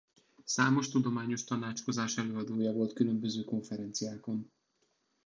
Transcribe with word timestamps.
Számos 0.43 0.89
tudományos 0.89 1.43
tanácskozás 1.43 2.17
előadója 2.17 2.71
volt 2.71 2.93
különböző 2.93 3.43
konferenciákon. 3.43 4.51